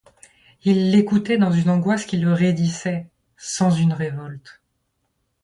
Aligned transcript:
Il 0.63 0.89
l'écoutait 0.89 1.37
dans 1.37 1.51
une 1.51 1.69
angoisse 1.69 2.07
qui 2.07 2.17
le 2.17 2.33
raidissait, 2.33 3.07
sans 3.37 3.69
une 3.69 3.93
révolte. 3.93 4.59